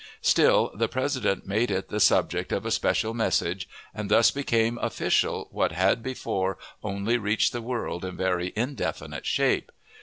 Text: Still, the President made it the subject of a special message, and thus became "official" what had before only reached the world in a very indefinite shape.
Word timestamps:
Still, 0.23 0.71
the 0.73 0.87
President 0.87 1.45
made 1.45 1.69
it 1.69 1.89
the 1.89 1.99
subject 1.99 2.51
of 2.51 2.65
a 2.65 2.71
special 2.71 3.13
message, 3.13 3.69
and 3.93 4.09
thus 4.09 4.31
became 4.31 4.79
"official" 4.79 5.47
what 5.51 5.73
had 5.73 6.01
before 6.01 6.57
only 6.83 7.19
reached 7.19 7.53
the 7.53 7.61
world 7.61 8.03
in 8.03 8.09
a 8.15 8.17
very 8.17 8.51
indefinite 8.55 9.27
shape. 9.27 9.71